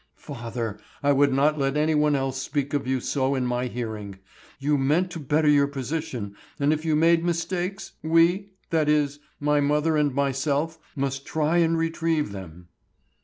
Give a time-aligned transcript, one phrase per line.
[0.15, 4.17] "Father I would not let any one else speak of you so in my hearing.
[4.57, 9.95] You meant to better your position, and if you made mistakes, we—that is, my mother
[9.97, 12.69] and myself, must try and retrieve them."